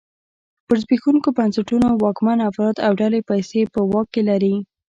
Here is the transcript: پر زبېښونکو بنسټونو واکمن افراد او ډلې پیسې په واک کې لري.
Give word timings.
پر 0.65 0.75
زبېښونکو 0.83 1.29
بنسټونو 1.37 1.87
واکمن 2.03 2.39
افراد 2.49 2.75
او 2.85 2.91
ډلې 3.01 3.19
پیسې 3.29 3.61
په 3.73 3.79
واک 3.91 4.07
کې 4.13 4.21
لري. 4.29 4.55